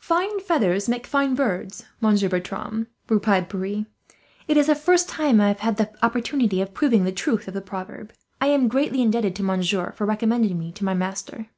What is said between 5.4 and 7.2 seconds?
I have had the opportunity of proving the